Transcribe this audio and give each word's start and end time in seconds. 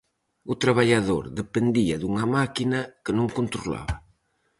O 0.51 0.53
traballador 0.63 1.23
dependía 1.41 1.95
dunha 2.01 2.25
máquina 2.37 2.79
que 3.03 3.11
non 3.17 3.33
controlaba. 3.37 3.95